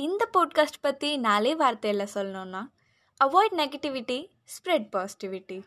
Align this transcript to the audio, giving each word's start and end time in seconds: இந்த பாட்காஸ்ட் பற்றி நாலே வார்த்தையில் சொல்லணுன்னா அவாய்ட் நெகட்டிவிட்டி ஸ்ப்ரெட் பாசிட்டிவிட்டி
இந்த 0.00 0.22
பாட்காஸ்ட் 0.32 0.78
பற்றி 0.80 1.08
நாலே 1.18 1.52
வார்த்தையில் 1.54 2.12
சொல்லணுன்னா 2.14 2.62
அவாய்ட் 3.20 3.56
நெகட்டிவிட்டி 3.56 4.18
ஸ்ப்ரெட் 4.54 4.86
பாசிட்டிவிட்டி 4.92 5.58